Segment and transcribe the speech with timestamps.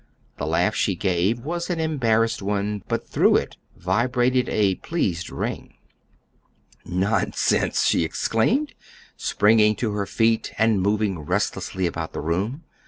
[0.39, 5.75] The laugh she gave was an embarrassed one, but through it vibrated a pleased ring.
[6.83, 8.73] "Nonsense!" she exclaimed,
[9.15, 12.63] springing to her feet and moving restlessly about the room.